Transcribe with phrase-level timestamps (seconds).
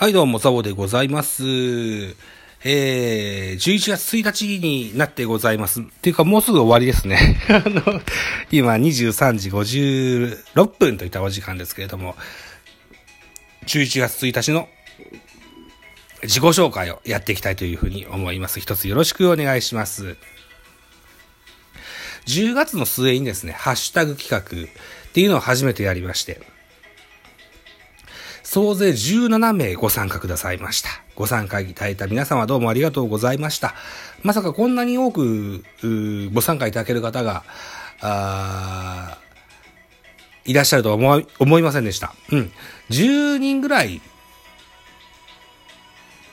[0.00, 1.42] はい、どうも、ザボでございます。
[1.42, 5.80] えー、11月1日になってございます。
[5.80, 7.42] っていうか、もうすぐ終わりですね。
[7.50, 8.00] あの、
[8.52, 12.14] 今23時56分といったお時間ですけれども、
[13.66, 14.68] 11月1日の
[16.22, 18.60] 自己紹介をやっていきたいというふうに思います。
[18.60, 20.16] 一つよろしくお願いします。
[22.28, 26.40] 10月の末にですね、ハッシュタグ企画っていうのを初めてやりまして、
[28.50, 30.88] 総勢17名ご参加くださいました。
[31.14, 33.74] ご参加いただいた皆様どうもありがとうございました。
[34.22, 35.62] まさかこんなに多く
[36.32, 37.44] ご参加いただける方が、
[40.46, 42.14] いらっしゃるとは思い思いませんでした。
[42.32, 42.50] うん。
[42.88, 44.00] 10人ぐらい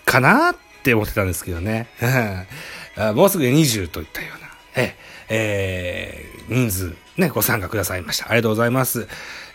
[0.05, 1.89] かなって思ってたんですけどね。
[3.13, 4.44] もうすぐ20といったような、
[4.75, 4.95] え
[5.29, 8.25] えー人数、ね、ご参加くださいました。
[8.27, 9.07] ありがとうございます。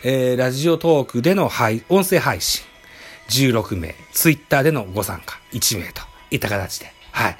[0.02, 2.64] えーラジオトークでの配音声配信、
[3.28, 7.36] 16名、ツイッターでのご参加、1名といった形で、はい。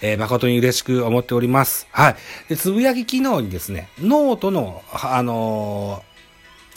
[0.00, 1.86] えー誠に嬉しく思っております。
[1.90, 2.16] はい。
[2.48, 6.14] で、つぶやき機能にですね、ノートの、あのー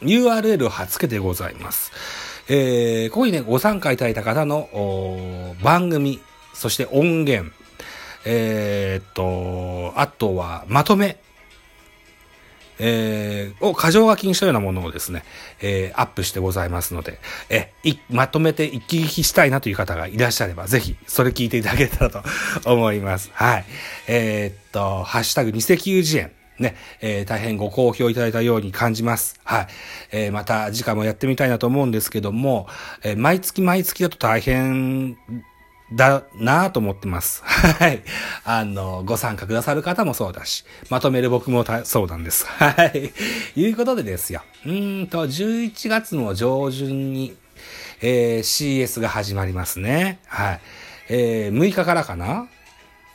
[0.01, 1.91] URL を貼っ付けてございます。
[2.49, 6.19] えーここにね、ご参加いただいた方のお番組、
[6.53, 7.51] そして音源、
[8.29, 11.17] えーっと、あとはまとめ、
[12.79, 15.23] えーを箇条書きにしたようなものをですね、
[15.61, 22.21] えーアップしてございますので、えいまとめて一気聞きしたいなという方がいらっしゃれば、ぜひ、それ聞いていただけたらと
[22.71, 23.31] 思います。
[23.33, 23.65] はい。
[24.07, 26.31] えーっと、ハッシュタグ、二石油事園。
[26.59, 29.39] ね、えー大変ご好評いただいたように感じます。
[29.43, 29.67] はい。
[30.11, 32.67] えーまた次回もやってみたいなと思うんですけども、
[33.03, 35.17] えー毎月毎月だと大変
[35.93, 37.41] だなぁと思ってます。
[37.45, 38.03] はい。
[38.43, 42.45] あの、ご参加くださる方もそうだし、まとめる僕もそうなんです。
[42.59, 43.13] はい。
[43.59, 44.41] いうことでですよ。
[44.65, 47.37] うんと、11月の上旬に、
[48.01, 50.19] えー CS が始まりますね。
[50.27, 50.61] はい。
[51.09, 52.47] えー6日からかな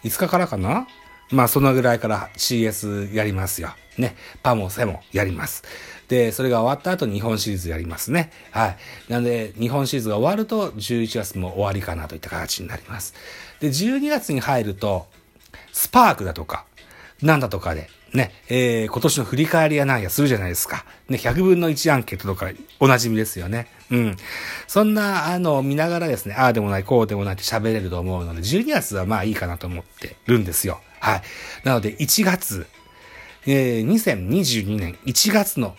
[0.03, 0.87] ?5 日からかな？
[1.33, 3.75] まあ、そのぐらいから CS やりますよ。
[3.99, 4.15] ね。
[4.43, 5.65] パもセもやります。
[6.09, 8.31] で、それが終わった後日本シリーズやりますね。
[8.51, 8.77] はい。
[9.09, 13.15] なんで、日本シリーズが終わると11月も終わりかなといった形になります。
[13.61, 15.07] で、12月に入ると、
[15.73, 16.67] スパークだとか、
[17.23, 20.85] なんだとかで、ね、えー、今年の振り返りやなんやするじゃないですか。
[21.09, 23.69] ね、100分の1アンケートとかおなじみですよね。
[23.91, 24.17] うん。
[24.67, 30.83] そんな、あの、見ながらですね、ああでもない、こうでもないって喋れると思うので、12月はまあいいかなと思ってるんですよ。
[31.03, 31.23] はい。
[31.65, 32.67] なので、1月、
[33.45, 35.75] えー、2022年1月の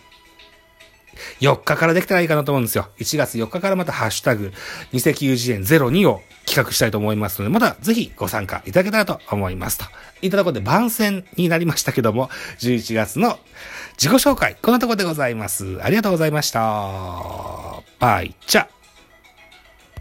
[1.40, 2.90] 4日からできたらいいかなと思うんですよ。
[2.98, 4.52] 1月4日からまたハッシュタグ、
[4.92, 9.86] 二石油事園02を企画したいと思いますので、またぜひご参加いただけたらと思いますと。
[10.22, 12.30] いたところで番宣になりましたけども、
[12.60, 13.40] 11月の
[13.94, 15.82] 自己紹介、こんなとこでございます。
[15.82, 16.60] ありがとうございました。
[18.00, 18.83] バイチャ。